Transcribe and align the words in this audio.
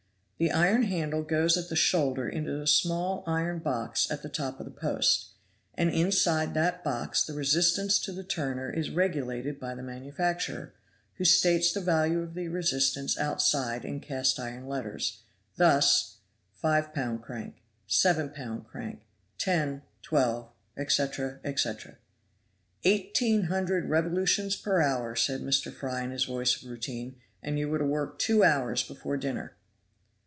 The 0.43 0.49
iron 0.49 0.81
handle 0.81 1.21
goes 1.21 1.55
at 1.55 1.69
the 1.69 1.75
shoulder 1.75 2.27
into 2.27 2.59
a 2.63 2.65
small 2.65 3.23
iron 3.27 3.59
box 3.59 4.09
at 4.09 4.23
the 4.23 4.27
top 4.27 4.59
of 4.59 4.65
the 4.65 4.71
post; 4.71 5.33
and 5.75 5.91
inside 5.91 6.55
that 6.55 6.83
box 6.83 7.23
the 7.23 7.33
resistance 7.35 7.99
to 7.99 8.11
the 8.11 8.23
turner 8.23 8.71
is 8.71 8.89
regulated 8.89 9.59
by 9.59 9.75
the 9.75 9.83
manufacturer, 9.83 10.73
who 11.17 11.25
states 11.25 11.71
the 11.71 11.79
value 11.79 12.21
of 12.21 12.33
the 12.33 12.47
resistance 12.47 13.19
outside 13.19 13.85
in 13.85 13.99
cast 13.99 14.39
iron 14.39 14.67
letters. 14.67 15.21
Thus: 15.57 16.17
5 16.55 16.91
lb. 16.91 17.21
crank. 17.21 17.61
7 17.85 18.29
lb. 18.29 18.65
crank. 18.65 19.01
10, 19.37 19.83
12, 20.01 20.49
etc., 20.75 21.39
etc. 21.43 21.97
"Eighteen 22.83 23.43
hundred 23.43 23.89
revolutions 23.89 24.55
per 24.55 24.81
hour," 24.81 25.15
said 25.15 25.41
Mr. 25.41 25.71
Fry, 25.71 26.01
in 26.01 26.09
his 26.09 26.25
voice 26.25 26.55
of 26.63 26.67
routine, 26.67 27.17
and 27.43 27.59
"you 27.59 27.71
are 27.75 27.77
to 27.77 27.85
work 27.85 28.17
two 28.17 28.43
hours 28.43 28.81
before 28.81 29.17
dinner." 29.17 29.53